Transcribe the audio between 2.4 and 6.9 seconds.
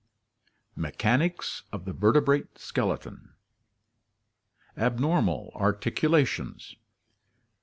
Skeleton Abnormal Articulations.